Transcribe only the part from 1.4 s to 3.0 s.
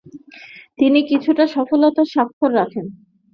সফলতার স্বাক্ষর রাখেন।